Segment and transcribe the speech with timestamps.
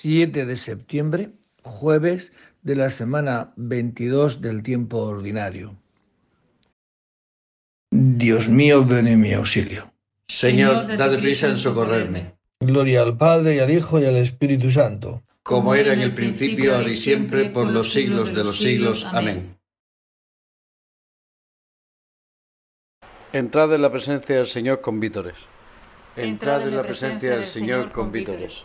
[0.00, 5.76] 7 de septiembre, jueves de la semana 22 del tiempo ordinario.
[7.90, 9.92] Dios mío, ven en mi auxilio.
[10.26, 12.32] Señor, dad prisa en socorrerme.
[12.60, 15.22] Gloria al Padre, y al Hijo, y al Espíritu Santo.
[15.42, 19.04] Como era en el principio, ahora y siempre, por los siglos de los siglos.
[19.04, 19.58] Amén.
[23.34, 25.36] Entrad en la presencia del Señor con vítores.
[26.16, 28.64] Entrad en la presencia del Señor con vítores.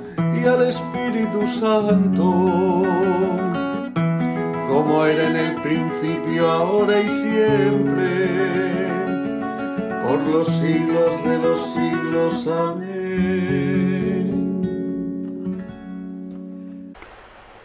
[0.35, 2.83] y al Espíritu Santo,
[4.69, 8.29] como era en el principio, ahora y siempre,
[10.07, 12.47] por los siglos de los siglos.
[12.47, 12.91] Amén.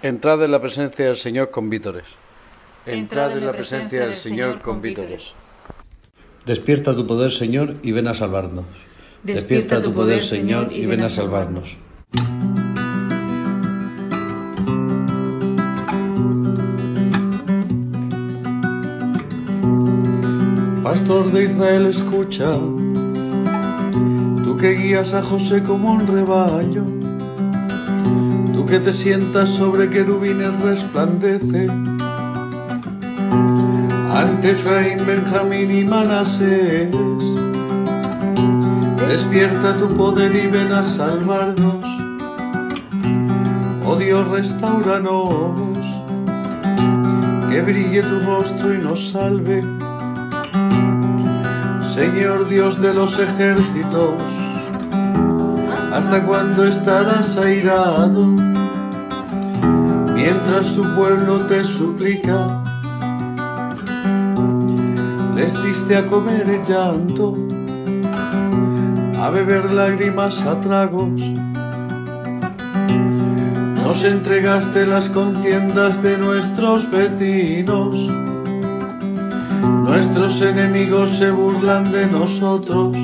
[0.03, 2.05] Entrad en la presencia del Señor con vítores.
[2.87, 5.33] Entrad en la presencia del Señor con vítores.
[6.44, 8.67] Despierta tu poder, Señor, y ven a salvarnos.
[9.25, 11.77] Despierta tu poder, Señor, y ven a salvarnos.
[20.82, 22.53] Pastor de Israel, escucha,
[24.44, 26.84] tú que guías a José como un rebaño,
[28.53, 31.69] tú que te sientas sobre querubines resplandece,
[34.10, 36.91] ante Efraín, Benjamín y Manasés,
[39.09, 41.85] despierta tu poder y ven a salvarnos,
[43.98, 45.50] Dios, restauranos,
[47.48, 49.64] que brille tu rostro y nos salve.
[51.82, 54.14] Señor Dios de los ejércitos,
[55.92, 58.26] ¿hasta cuándo estarás airado?
[60.14, 62.62] Mientras tu pueblo te suplica,
[65.34, 67.36] les diste a comer el llanto,
[69.22, 71.45] a beber lágrimas a tragos.
[73.86, 77.94] Nos entregaste las contiendas de nuestros vecinos
[79.84, 82.96] Nuestros enemigos se burlan de nosotros.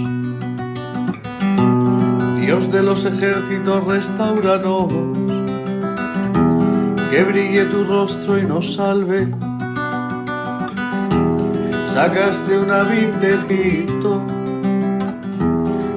[2.41, 4.93] Dios de los ejércitos, restauranos.
[7.13, 9.33] Que brille tu rostro y nos salve.
[11.95, 14.21] Sacaste una vid de Egipto.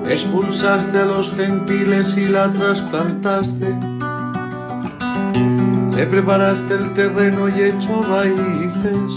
[0.08, 3.95] Expulsaste a los gentiles y la trasplantaste.
[5.96, 9.12] Le preparaste el terreno y echó raíces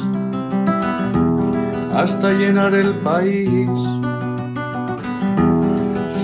[1.92, 3.68] hasta llenar el país.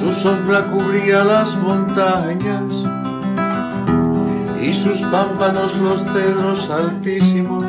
[0.00, 2.72] Su sombra cubría las montañas
[4.62, 7.66] y sus pámpanos los cedros altísimos.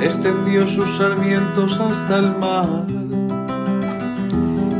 [0.00, 2.84] Extendió sus sarmientos hasta el mar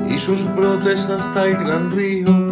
[0.08, 2.43] y sus brotes hasta el gran río.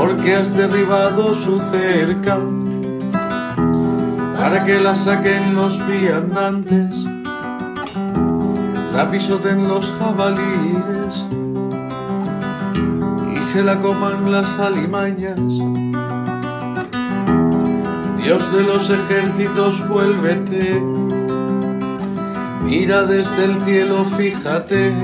[0.00, 2.38] Porque has derribado su cerca,
[4.34, 6.94] para que la saquen los viandantes,
[8.94, 11.14] la pisoten los jabalíes
[13.34, 15.38] y se la coman las alimañas.
[18.22, 20.80] Dios de los ejércitos, vuélvete,
[22.64, 24.94] mira desde el cielo, fíjate,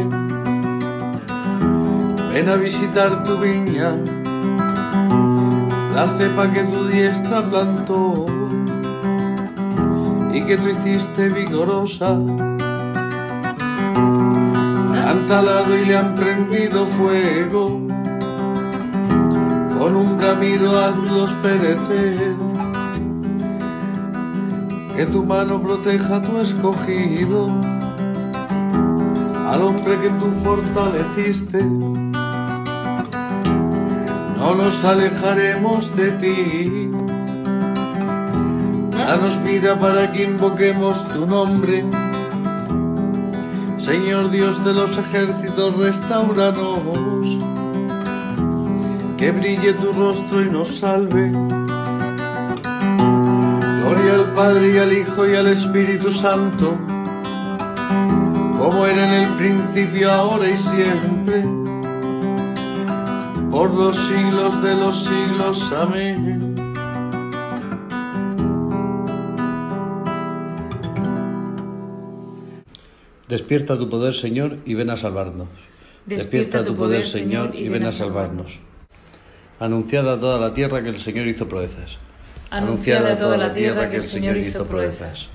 [2.32, 3.92] ven a visitar tu viña
[5.96, 8.26] la cepa que tu diestra plantó
[10.34, 12.10] y que tú hiciste vigorosa.
[15.08, 17.80] Han talado y le han prendido fuego,
[19.78, 22.36] con un bramido hazlos perecer.
[24.96, 27.48] Que tu mano proteja a tu escogido,
[29.50, 31.64] al hombre que tú fortaleciste
[34.46, 36.90] no nos alejaremos de ti.
[38.92, 41.84] Danos vida para que invoquemos tu nombre.
[43.84, 47.26] Señor Dios de los ejércitos, restauranos.
[49.18, 51.32] Que brille tu rostro y nos salve.
[53.80, 56.78] Gloria al Padre y al Hijo y al Espíritu Santo,
[58.58, 61.65] como era en el principio, ahora y siempre
[63.56, 65.72] por los siglos de los siglos.
[65.72, 66.54] Amén.
[73.26, 75.48] Despierta tu poder, Señor, y ven a salvarnos.
[76.04, 78.60] Despierta tu poder, Señor, y ven a salvarnos.
[79.58, 81.96] Anunciada a toda la tierra que el Señor hizo proezas.
[82.50, 85.30] Anunciada a toda la tierra que el Señor hizo proezas.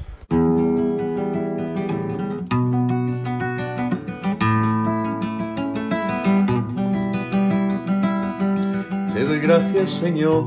[9.52, 10.46] Gracias Señor,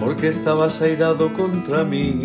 [0.00, 2.22] porque estabas airado contra mí,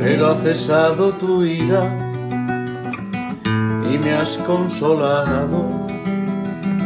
[0.00, 1.84] pero ha cesado tu ira
[3.88, 5.86] y me has consolado.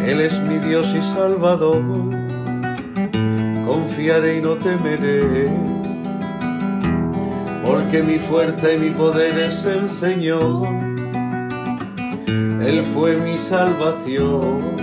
[0.04, 1.80] Él es mi Dios y Salvador,
[3.66, 5.48] confiaré y no temeré,
[7.64, 10.68] porque mi fuerza y mi poder es el Señor.
[12.62, 14.79] Él fue mi salvación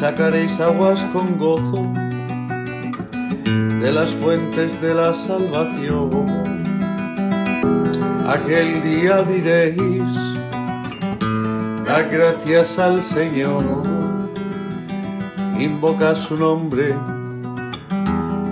[0.00, 1.90] sacaréis aguas con gozo
[3.80, 6.10] de las fuentes de la salvación.
[8.28, 10.14] Aquel día diréis,
[11.86, 13.64] da gracias al Señor,
[15.58, 16.94] invoca su nombre,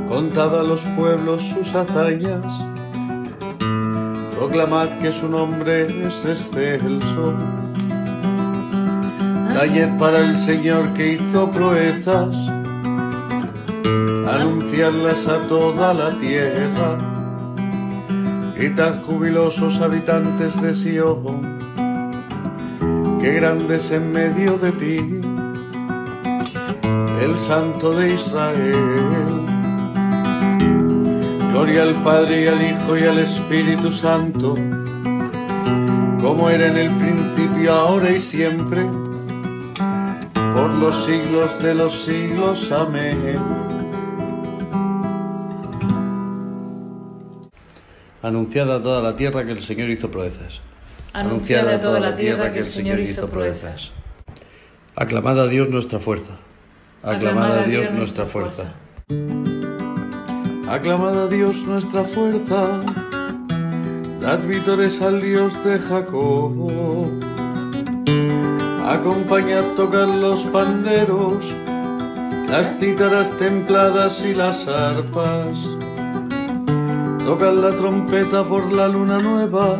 [0.08, 2.46] contad a los pueblos sus hazañas,
[4.34, 7.34] proclamad que su nombre es excelso
[9.54, 12.34] Called para el Señor que hizo proezas,
[14.26, 16.98] anunciarlas a toda la tierra.
[18.56, 21.40] Gritad jubilosos habitantes de Sion,
[23.20, 25.20] que grandes en medio de ti,
[27.22, 29.46] el Santo de Israel.
[31.52, 34.56] Gloria al Padre y al Hijo y al Espíritu Santo,
[36.20, 38.88] como era en el principio, ahora y siempre
[40.54, 42.70] por los siglos de los siglos.
[42.70, 43.36] Amén.
[48.22, 50.60] Anunciada a toda la tierra que el Señor hizo proezas.
[51.12, 53.92] Anunciada a toda la tierra que el Señor hizo proezas.
[54.94, 56.38] Aclamad a Dios nuestra fuerza.
[57.02, 58.72] Aclamad a Dios nuestra fuerza.
[60.68, 62.80] Aclamad a Dios nuestra fuerza.
[64.20, 67.34] Dad vítores al Dios de Jacob
[68.84, 71.42] acompañad tocar los panderos,
[72.48, 75.56] las cítaras templadas y las arpas.
[77.24, 79.78] Tocad la trompeta por la luna nueva,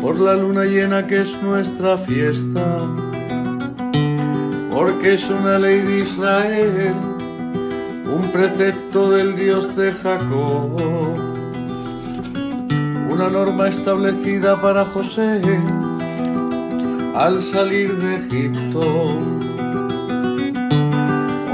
[0.00, 2.78] por la luna llena que es nuestra fiesta,
[4.70, 6.94] porque es una ley de Israel,
[8.06, 10.80] un precepto del Dios de Jacob,
[13.10, 15.40] una norma establecida para José
[17.20, 18.80] al salir de Egipto.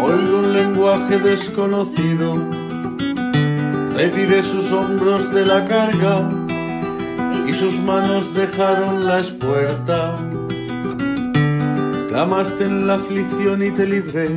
[0.01, 2.35] Oigo un lenguaje desconocido,
[3.97, 6.29] retiré sus hombros de la carga
[7.49, 10.15] y sus manos dejaron la espuerta.
[12.11, 14.31] Clamaste en la aflicción y te libré,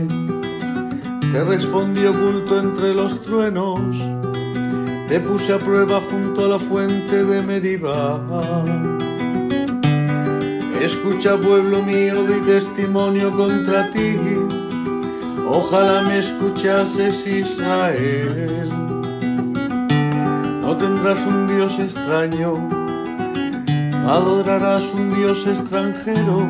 [1.31, 3.81] te respondí oculto entre los truenos,
[5.07, 8.19] te puse a prueba junto a la fuente de Meribah
[10.81, 14.17] Escucha pueblo mío, di testimonio contra ti.
[15.45, 18.69] Ojalá me escuchases Israel.
[20.61, 22.53] No tendrás un Dios extraño,
[24.07, 26.47] adorarás un Dios extranjero.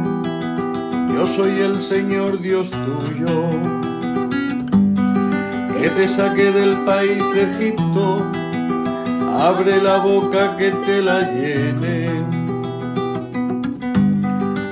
[1.16, 3.50] Yo soy el Señor Dios tuyo,
[5.82, 8.24] que te saqué del país de Egipto.
[9.40, 12.39] Abre la boca que te la llene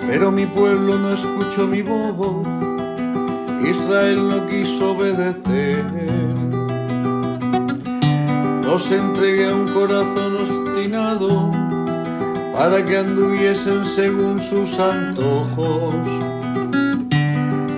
[0.07, 2.47] pero mi pueblo no escuchó mi voz,
[3.61, 5.83] Israel no quiso obedecer.
[8.63, 11.51] Los entregué a un corazón obstinado
[12.55, 15.95] para que anduviesen según sus antojos.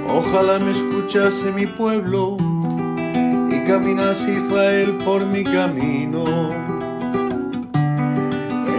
[0.07, 2.37] Ojalá me escuchase mi pueblo
[3.49, 6.49] y caminase Israel por mi camino.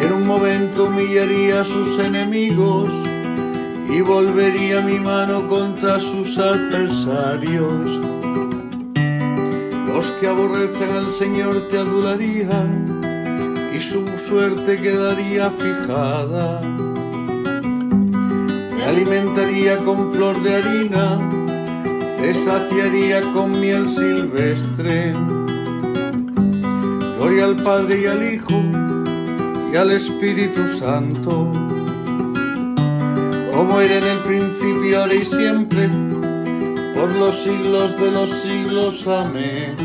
[0.03, 2.91] En un momento humillaría a sus enemigos
[3.91, 7.89] y volvería mi mano contra sus adversarios.
[9.87, 13.01] Los que aborrecen al Señor te adularían
[13.75, 16.61] y su suerte quedaría fijada.
[18.77, 21.19] Te alimentaría con flor de harina,
[22.17, 25.13] te saciaría con miel silvestre.
[27.19, 28.63] Gloria al Padre y al Hijo
[29.73, 31.60] y al Espíritu Santo
[33.53, 35.89] como era en el principio, ahora y siempre,
[36.95, 39.09] por los siglos de los siglos.
[39.09, 39.77] Amén.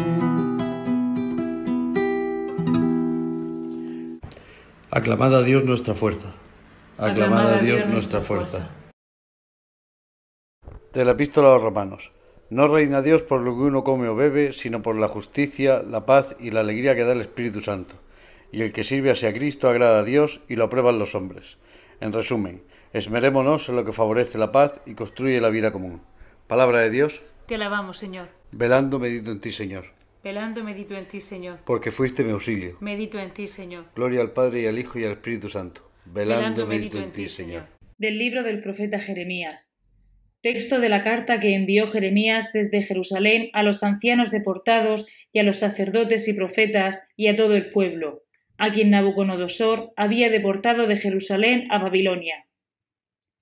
[4.91, 6.33] Aclamad a Dios nuestra fuerza.
[6.97, 8.69] Aclamad a Dios nuestra fuerza.
[10.93, 12.11] De la epístola a los romanos.
[12.49, 16.05] No reina Dios por lo que uno come o bebe, sino por la justicia, la
[16.05, 17.95] paz y la alegría que da el Espíritu Santo.
[18.51, 21.57] Y el que sirve a Cristo agrada a Dios y lo aprueban los hombres.
[21.99, 22.61] En resumen,
[22.95, 26.01] Esmerémonos en lo que favorece la paz y construye la vida común.
[26.47, 27.21] Palabra de Dios.
[27.45, 28.29] Te alabamos, Señor.
[28.53, 29.87] Velando medito en ti, Señor.
[30.23, 31.59] Velando medito en ti, Señor.
[31.65, 32.77] Porque fuiste mi auxilio.
[32.79, 33.87] Medito en ti, Señor.
[33.93, 35.91] Gloria al Padre y al Hijo y al Espíritu Santo.
[36.05, 37.67] Velando, medito, en ti, Señor.
[37.97, 39.75] Del libro del profeta Jeremías.
[40.39, 45.43] Texto de la carta que envió Jeremías desde Jerusalén a los ancianos deportados y a
[45.43, 48.23] los sacerdotes y profetas y a todo el pueblo,
[48.57, 52.45] a quien Nabucodonosor había deportado de Jerusalén a Babilonia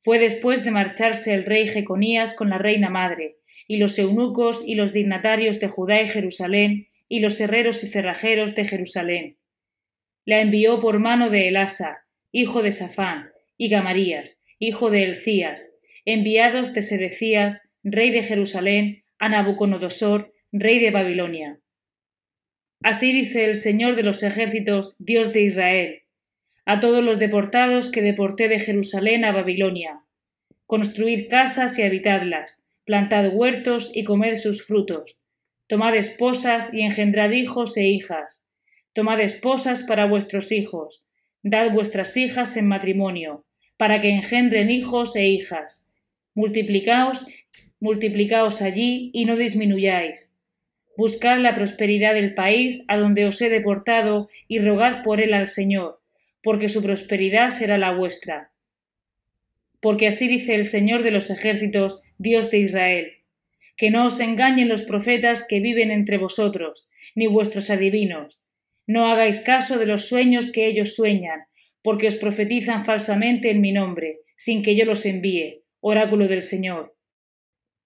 [0.03, 4.75] fue después de marcharse el rey Jeconías con la reina madre, y los eunucos y
[4.75, 9.37] los dignatarios de Judá y Jerusalén, y los herreros y cerrajeros de Jerusalén.
[10.25, 16.73] La envió por mano de Elasa, hijo de Safán, y Gamarías, hijo de Elcías, enviados
[16.73, 21.59] de Sedecías, rey de Jerusalén, a Nabucodonosor, rey de Babilonia.
[22.81, 26.02] Así dice el Señor de los ejércitos, Dios de Israel,
[26.65, 30.01] a todos los deportados que deporté de Jerusalén a Babilonia.
[30.65, 35.21] Construid casas y habitadlas, plantad huertos y comed sus frutos.
[35.67, 38.45] Tomad esposas y engendrad hijos e hijas.
[38.93, 41.05] Tomad esposas para vuestros hijos.
[41.41, 45.91] Dad vuestras hijas en matrimonio, para que engendren hijos e hijas.
[46.33, 47.27] Multiplicaos,
[47.81, 50.37] multiplicaos allí y no disminuyáis.
[50.95, 55.47] Buscad la prosperidad del país a donde os he deportado y rogad por él al
[55.47, 56.02] Señor
[56.43, 58.51] porque su prosperidad será la vuestra.
[59.79, 63.11] Porque así dice el Señor de los ejércitos, Dios de Israel,
[63.77, 68.43] que no os engañen los profetas que viven entre vosotros, ni vuestros adivinos.
[68.85, 71.45] No hagáis caso de los sueños que ellos sueñan,
[71.81, 76.95] porque os profetizan falsamente en mi nombre, sin que yo los envíe, oráculo del Señor.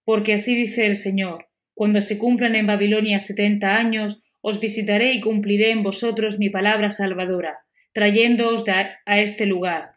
[0.03, 5.21] Porque así dice el Señor, cuando se cumplan en Babilonia setenta años, os visitaré y
[5.21, 7.66] cumpliré en vosotros mi palabra salvadora
[7.97, 8.63] trayéndoos
[9.07, 9.95] a este lugar,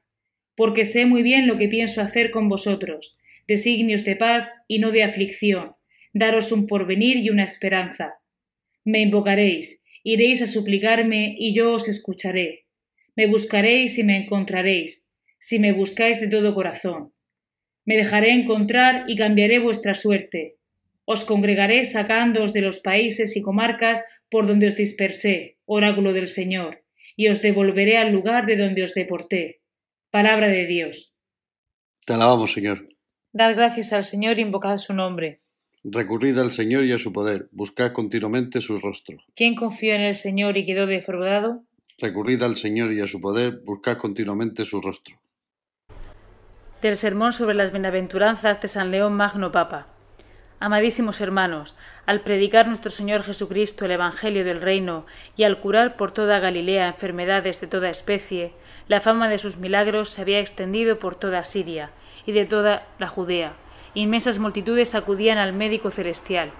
[0.57, 4.91] porque sé muy bien lo que pienso hacer con vosotros, designios de paz y no
[4.91, 5.75] de aflicción,
[6.15, 8.15] daros un porvenir y una esperanza.
[8.87, 12.65] Me invocaréis, iréis a suplicarme y yo os escucharé.
[13.17, 15.07] Me buscaréis y me encontraréis,
[15.39, 17.13] si me buscáis de todo corazón.
[17.85, 20.57] Me dejaré encontrar y cambiaré vuestra suerte.
[21.05, 26.80] Os congregaré sacándoos de los países y comarcas por donde os dispersé, oráculo del Señor
[27.21, 29.61] y os devolveré al lugar de donde os deporté.
[30.11, 31.13] Palabra de Dios.
[32.07, 32.89] Te alabamos, Señor.
[33.31, 35.43] Dad gracias al Señor e invocad su nombre.
[35.85, 39.19] Recurrid al Señor y a su poder, buscad continuamente su rostro.
[39.37, 41.63] ¿Quién confió en el Señor y quedó defraudado?
[41.99, 45.21] Recurrid al Señor y a su poder, buscad continuamente su rostro.
[46.81, 49.90] Del sermón sobre las bienaventuranzas de San León Magno Papa.
[50.63, 51.75] Amadísimos hermanos,
[52.05, 56.87] al predicar nuestro Señor Jesucristo el Evangelio del Reino y al curar por toda Galilea
[56.87, 58.53] enfermedades de toda especie,
[58.87, 61.93] La fama de sus milagros se había extendido por toda Siria
[62.27, 63.55] y de toda la Judea.
[63.95, 66.51] Inmensas multitudes acudían al médico celestial.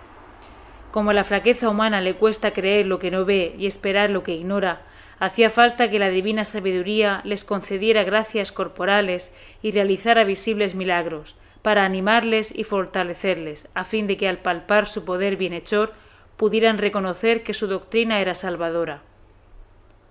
[0.93, 4.23] Como a la flaqueza humana le cuesta creer lo que no ve y esperar lo
[4.23, 4.81] que ignora,
[5.19, 11.85] hacía falta que la divina sabiduría les concediera gracias corporales y realizara visibles milagros, para
[11.85, 15.93] animarles y fortalecerles, a fin de que al palpar su poder bienhechor
[16.37, 19.03] pudieran reconocer que su doctrina era salvadora.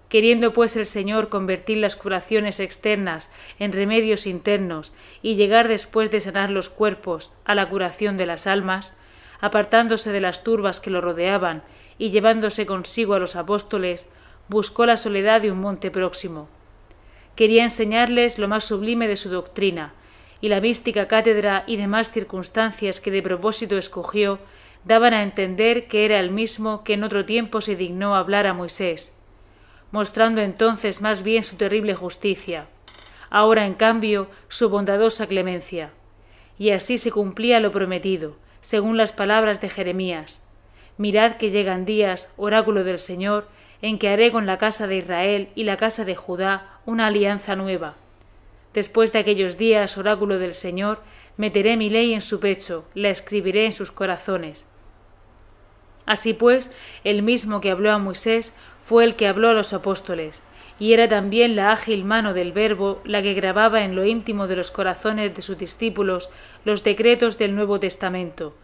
[0.09, 6.21] Queriendo pues el Señor convertir las curaciones externas en remedios internos y llegar después de
[6.21, 8.95] sanar los cuerpos a la curación de las almas,
[9.39, 11.63] apartándose de las turbas que lo rodeaban
[11.97, 14.09] y llevándose consigo a los apóstoles,
[14.47, 16.49] buscó la soledad de un monte próximo.
[17.35, 19.93] Quería enseñarles lo más sublime de su doctrina,
[20.41, 24.39] y la mística cátedra y demás circunstancias que de propósito escogió
[24.85, 28.53] daban a entender que era el mismo que en otro tiempo se dignó hablar a
[28.53, 29.13] Moisés,
[29.91, 32.67] mostrando entonces más bien su terrible justicia,
[33.29, 35.91] ahora en cambio su bondadosa clemencia.
[36.57, 40.43] Y así se cumplía lo prometido, según las palabras de Jeremías.
[40.97, 43.47] Mirad que llegan días, oráculo del Señor,
[43.81, 47.55] en que haré con la casa de Israel y la casa de Judá una alianza
[47.55, 47.95] nueva.
[48.73, 50.99] Después de aquellos días, oráculo del Señor,
[51.37, 54.67] meteré mi ley en su pecho, la escribiré en sus corazones.
[56.05, 56.73] Así pues,
[57.03, 60.43] el mismo que habló a Moisés fue el que habló a los apóstoles,
[60.79, 64.55] y era también la ágil mano del Verbo la que grababa en lo íntimo de
[64.55, 66.29] los corazones de sus discípulos
[66.63, 68.55] los decretos del Nuevo Testamento,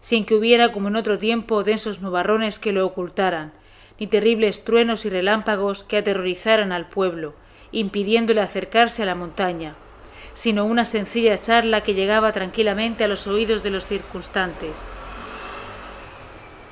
[0.00, 3.52] sin que hubiera como en otro tiempo densos nubarrones que lo ocultaran,
[4.00, 7.34] ni terribles truenos y relámpagos que aterrorizaran al pueblo,
[7.72, 9.74] impidiéndole acercarse a la montaña,
[10.34, 14.86] sino una sencilla charla que llegaba tranquilamente a los oídos de los circunstantes.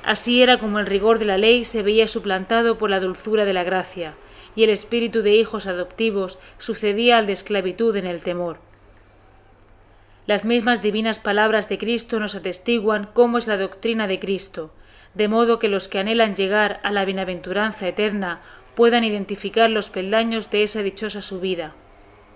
[0.03, 3.53] Así era como el rigor de la ley se veía suplantado por la dulzura de
[3.53, 4.15] la gracia,
[4.55, 8.57] y el espíritu de hijos adoptivos sucedía al de esclavitud en el temor.
[10.27, 14.71] Las mismas divinas palabras de Cristo nos atestiguan cómo es la doctrina de Cristo,
[15.13, 18.41] de modo que los que anhelan llegar a la bienaventuranza eterna
[18.75, 21.73] puedan identificar los peldaños de esa dichosa subida.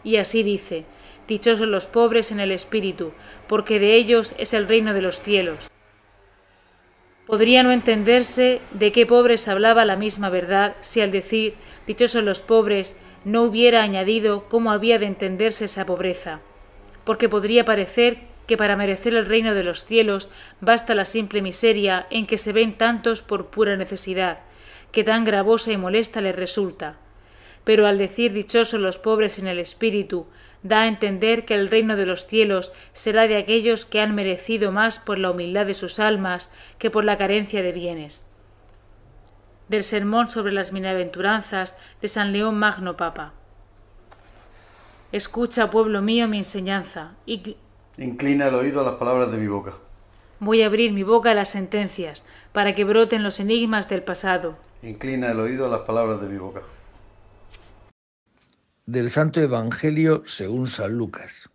[0.03, 0.85] Y así dice,
[1.27, 3.11] Dichosos los pobres en el espíritu,
[3.47, 5.71] porque de ellos es el reino de los cielos.
[7.25, 11.55] Podría no entenderse de qué pobres hablaba la misma verdad si al decir
[11.87, 16.41] Dichosos los pobres no hubiera añadido cómo había de entenderse esa pobreza,
[17.03, 20.29] porque podría parecer que para merecer el reino de los cielos
[20.61, 24.39] basta la simple miseria en que se ven tantos por pura necesidad,
[24.95, 26.95] que tan gravosa y molesta les resulta.
[27.65, 30.25] Pero al decir dichosos los pobres en el espíritu,
[30.63, 34.71] da a entender que el reino de los cielos será de aquellos que han merecido
[34.71, 38.23] más por la humildad de sus almas que por la carencia de bienes.
[39.67, 43.33] Del sermón sobre las bienaventuranzas de San León Magno Papa.
[45.11, 47.57] Escucha, pueblo mío, mi enseñanza, y
[47.97, 49.73] inclina el oído a las palabras de mi boca.
[50.39, 54.57] Voy a abrir mi boca a las sentencias, para que broten los enigmas del pasado.
[54.85, 56.61] Inclina el oído a las palabras de mi boca.
[58.85, 61.49] Del Santo Evangelio según San Lucas.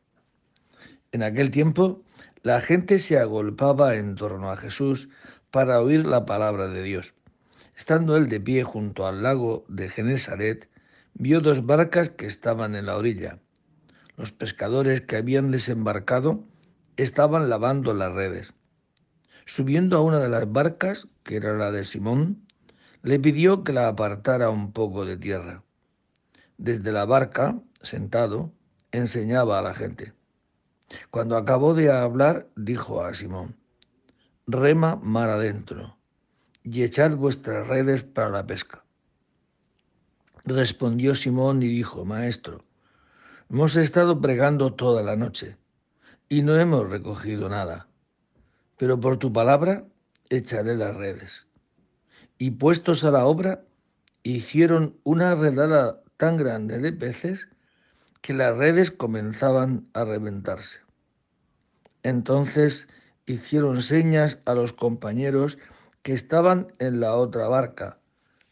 [1.12, 2.02] En aquel tiempo,
[2.42, 5.08] la gente se agolpaba en torno a Jesús
[5.52, 7.14] para oír la palabra de Dios.
[7.76, 10.68] Estando él de pie junto al lago de Genesaret,
[11.14, 13.38] vio dos barcas que estaban en la orilla.
[14.16, 16.42] Los pescadores que habían desembarcado
[16.96, 18.54] estaban lavando las redes.
[19.46, 22.49] Subiendo a una de las barcas, que era la de Simón,
[23.02, 25.62] le pidió que la apartara un poco de tierra.
[26.58, 28.52] Desde la barca, sentado,
[28.92, 30.12] enseñaba a la gente.
[31.10, 33.56] Cuando acabó de hablar, dijo a Simón,
[34.46, 35.96] Rema mar adentro
[36.62, 38.84] y echad vuestras redes para la pesca.
[40.44, 42.64] Respondió Simón y dijo, Maestro,
[43.48, 45.56] hemos estado pregando toda la noche
[46.28, 47.88] y no hemos recogido nada,
[48.76, 49.84] pero por tu palabra
[50.28, 51.46] echaré las redes
[52.40, 53.64] y puestos a la obra,
[54.22, 57.48] hicieron una redada tan grande de peces
[58.22, 60.78] que las redes comenzaban a reventarse.
[62.02, 62.88] Entonces
[63.26, 65.58] hicieron señas a los compañeros
[66.02, 67.98] que estaban en la otra barca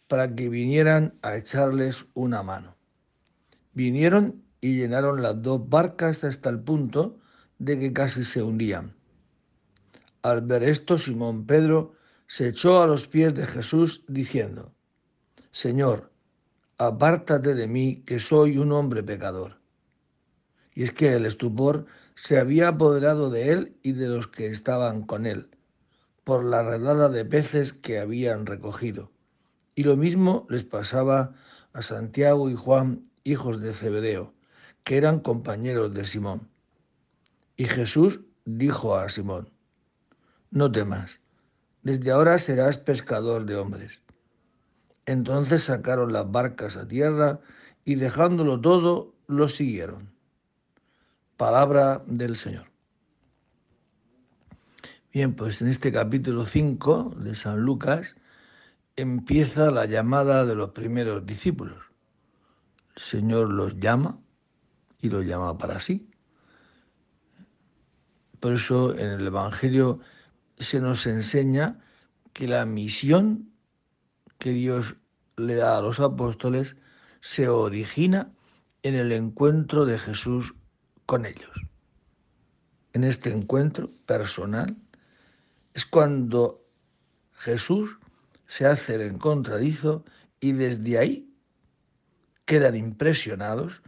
[0.07, 2.77] para que vinieran a echarles una mano.
[3.72, 7.20] Vinieron y llenaron las dos barcas hasta el punto
[7.59, 8.94] de que casi se hundían.
[10.20, 11.94] Al ver esto, Simón Pedro
[12.29, 14.75] se echó a los pies de Jesús diciendo,
[15.51, 16.12] Señor,
[16.77, 19.59] apártate de mí, que soy un hombre pecador.
[20.75, 25.03] Y es que el estupor se había apoderado de él y de los que estaban
[25.03, 25.49] con él,
[26.23, 29.11] por la redada de peces que habían recogido.
[29.75, 31.35] Y lo mismo les pasaba
[31.73, 34.35] a Santiago y Juan hijos de Zebedeo,
[34.85, 36.49] que eran compañeros de Simón.
[37.57, 39.51] Y Jesús dijo a Simón,
[40.51, 41.21] no temas,
[41.83, 44.03] desde ahora serás pescador de hombres.
[45.07, 47.41] Entonces sacaron las barcas a tierra
[47.85, 50.11] y dejándolo todo, lo siguieron.
[51.37, 52.67] Palabra del Señor.
[55.12, 58.14] Bien, pues en este capítulo 5 de San Lucas
[58.97, 61.79] empieza la llamada de los primeros discípulos.
[62.97, 64.21] El Señor los llama
[65.01, 66.11] y los llama para sí.
[68.41, 70.01] Por eso en el Evangelio
[70.59, 71.81] se nos enseña
[72.33, 73.51] que la misión
[74.38, 74.97] que Dios
[75.37, 76.77] le da a los apóstoles
[77.21, 78.33] se origina
[78.83, 80.55] en el encuentro de Jesús
[81.07, 81.51] con ellos.
[82.92, 84.77] En este encuentro personal
[85.75, 86.64] es cuando
[87.33, 87.99] Jesús
[88.47, 90.05] se hace el encontradizo
[90.40, 91.35] y desde ahí
[92.44, 93.83] quedan impresionados.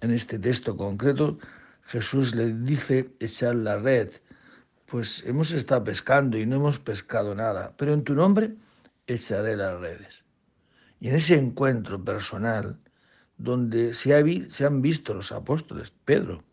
[0.00, 1.38] En este texto concreto,
[1.86, 4.10] Jesús les dice echar la red.
[4.86, 8.54] Pues hemos estado pescando y no hemos pescado nada, pero en tu nombre
[9.06, 10.24] echaré las redes.
[11.00, 12.78] Y en ese encuentro personal,
[13.36, 16.44] donde se, han visto los apóstoles, Pedro,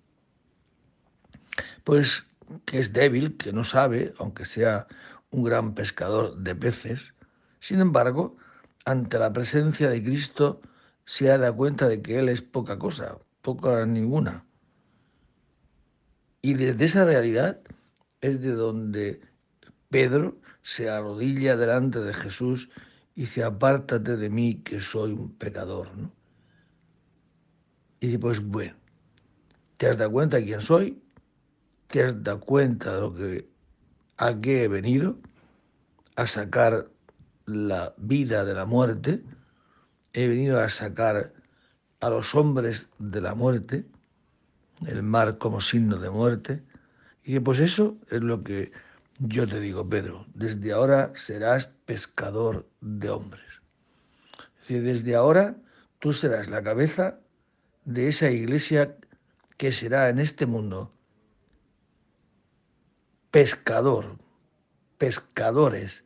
[1.84, 2.26] pues
[2.66, 4.88] que es débil, que no sabe, aunque sea
[5.30, 7.14] un gran pescador de peces,
[7.60, 8.36] sin embargo,
[8.86, 10.62] ante la presencia de Cristo
[11.06, 14.46] se ha dado cuenta de que Él es poca cosa, poca ninguna.
[16.42, 17.62] Y desde esa realidad
[18.22, 19.22] es de donde
[19.90, 22.70] Pedro se arrodilla delante de Jesús
[23.16, 25.96] y dice, apártate de mí que soy un pecador.
[25.98, 26.12] ¿no?
[28.00, 28.76] Y dice, pues bueno,
[29.78, 31.02] ¿te has dado cuenta de quién soy?
[31.92, 33.50] te has dado cuenta de lo que
[34.18, 35.18] a qué he venido,
[36.16, 36.90] a sacar
[37.46, 39.24] la vida de la muerte,
[40.14, 41.34] he venido a sacar
[42.00, 43.86] a los hombres de la muerte,
[44.86, 46.64] el mar como signo de muerte,
[47.34, 48.74] y pues eso es lo que
[49.20, 53.62] yo te digo, Pedro, desde ahora serás pescador de hombres.
[54.68, 55.56] desde ahora
[56.00, 57.22] tú serás la cabeza
[57.86, 58.98] de esa iglesia
[59.56, 60.94] que será en este mundo
[63.32, 64.18] pescador,
[64.98, 66.04] pescadores,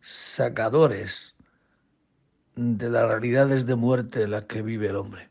[0.00, 1.36] sacadores
[2.56, 5.28] de las realidades de muerte en las que vive el hombre.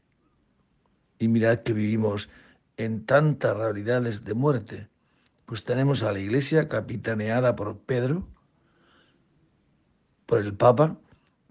[1.18, 2.30] Y mirad que vivimos
[2.78, 4.92] en tantas realidades de muerte.
[5.52, 8.26] Pues tenemos a la iglesia capitaneada por Pedro,
[10.26, 10.96] por el Papa,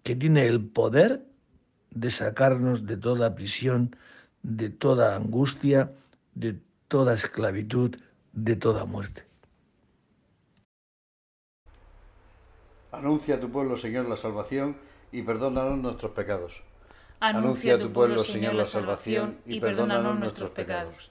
[0.02, 1.26] que tiene el poder
[1.90, 3.94] de sacarnos de toda prisión,
[4.42, 5.92] de toda angustia,
[6.34, 6.58] de
[6.88, 7.94] toda esclavitud,
[8.32, 9.26] de toda muerte.
[12.92, 14.78] Anuncia a tu pueblo, Señor, la salvación
[15.12, 16.62] y perdónanos nuestros pecados.
[17.20, 21.10] Anuncia a tu pueblo, Señor, la salvación y perdónanos nuestros pecados.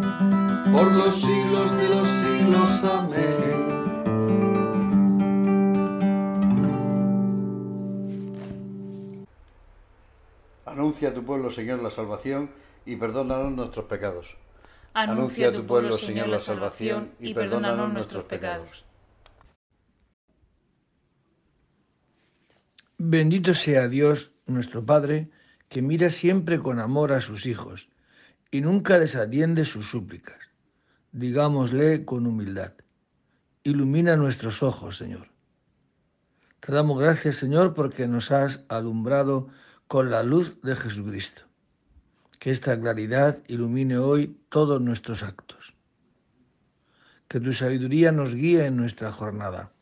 [0.71, 2.83] por los siglos de los siglos.
[2.83, 3.67] Amén.
[10.65, 12.51] Anuncia a tu pueblo, Señor, la salvación
[12.85, 14.37] y perdónanos nuestros pecados.
[14.93, 18.85] Anuncia a tu pueblo, Señor, la salvación y perdónanos nuestros pecados.
[22.97, 25.29] Bendito sea Dios, nuestro Padre,
[25.69, 27.89] que mira siempre con amor a sus hijos
[28.51, 30.50] y nunca les atiende sus súplicas.
[31.13, 32.71] Digámosle con humildad.
[33.63, 35.27] Ilumina nuestros ojos, Señor.
[36.61, 39.49] Te damos gracias, Señor, porque nos has alumbrado
[39.87, 41.41] con la luz de Jesucristo.
[42.39, 45.73] Que esta claridad ilumine hoy todos nuestros actos.
[47.27, 49.73] Que tu sabiduría nos guíe en nuestra jornada.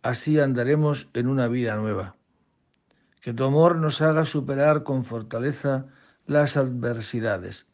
[0.00, 2.14] Así andaremos en una vida nueva.
[3.20, 5.86] Que tu amor nos haga superar con fortaleza
[6.26, 7.66] las adversidades,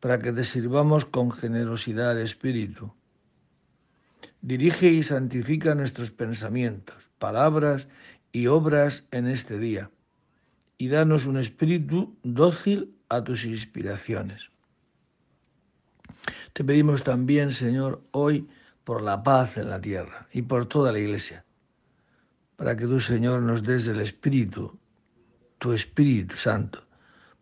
[0.00, 2.92] para que te sirvamos con generosidad de espíritu
[4.42, 7.88] Dirige y santifica nuestros pensamientos, palabras
[8.32, 9.90] y obras en este día,
[10.78, 14.50] y danos un espíritu dócil a tus inspiraciones.
[16.54, 18.48] Te pedimos también, Señor, hoy
[18.84, 21.44] por la paz en la tierra y por toda la Iglesia,
[22.56, 24.78] para que tú, Señor, nos des el Espíritu,
[25.58, 26.86] tu Espíritu Santo,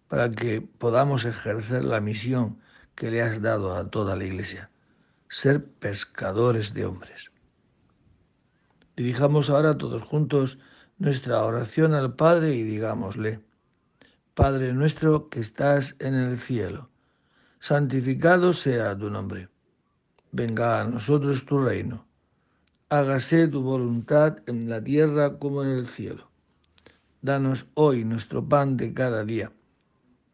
[0.09, 2.59] para que podamos ejercer la misión
[2.94, 4.71] que le has dado a toda la Iglesia
[5.29, 7.31] ser pescadores de hombres.
[8.97, 10.59] Dirijamos ahora todos juntos
[10.99, 13.40] nuestra oración al Padre y digámosle,
[14.35, 16.90] Padre nuestro que estás en el cielo,
[17.61, 19.49] santificado sea tu nombre.
[20.33, 22.07] Venga a nosotros tu reino.
[22.88, 26.31] Hágase tu voluntad en la tierra como en el cielo.
[27.21, 29.53] Danos hoy nuestro pan de cada día.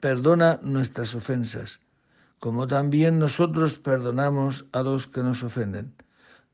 [0.04, 1.80] Perdona nuestras ofensas
[2.38, 5.94] como también nosotros perdonamos a los que nos ofenden.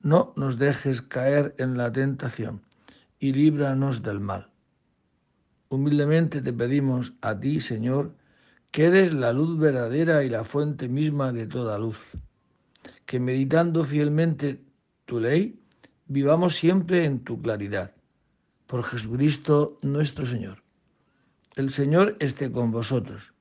[0.00, 2.62] No nos dejes caer en la tentación
[3.18, 4.50] y líbranos del mal.
[5.68, 8.14] Humildemente te pedimos a ti, Señor,
[8.70, 11.98] que eres la luz verdadera y la fuente misma de toda luz,
[13.04, 14.62] que meditando fielmente
[15.06, 15.60] tu ley,
[16.06, 17.96] vivamos siempre en tu claridad.
[18.68, 20.62] Por Jesucristo nuestro Señor.
[21.56, 23.32] El Señor esté con vosotros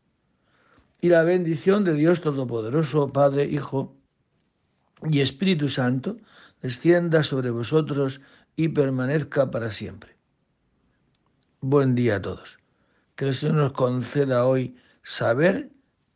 [1.02, 3.96] y la bendición de Dios Todopoderoso, Padre, Hijo
[5.08, 6.18] y Espíritu Santo,
[6.62, 8.22] descienda sobre vosotros
[8.56, 10.18] y permanezca para siempre.
[11.62, 12.60] Buen día a todos.
[13.16, 15.70] Que el Señor nos conceda hoy saber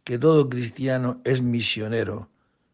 [0.03, 2.29] que todo cristiano es misionero.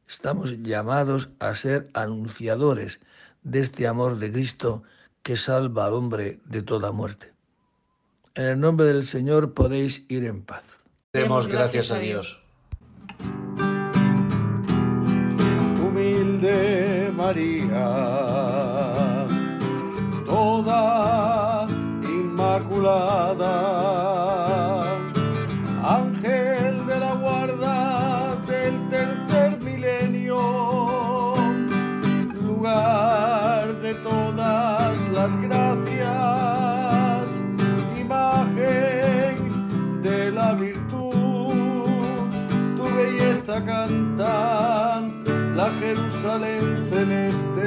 [0.08, 3.00] Estamos llamados a ser anunciadores
[3.44, 4.84] de este amor de Cristo
[5.22, 7.34] que salva al hombre de toda muerte.
[8.34, 10.79] En el nombre del Señor podéis ir en paz.
[11.12, 12.40] Demos gracias a Dios.
[15.84, 19.26] Humilde María,
[20.28, 21.66] toda
[22.04, 23.50] inmaculada,
[25.84, 31.34] ángel de la guarda del tercer milenio,
[32.40, 37.32] lugar de todas las gracias,
[38.00, 40.69] imagen de la virtud
[43.66, 45.02] canta
[45.56, 47.59] la Jerusalén celeste.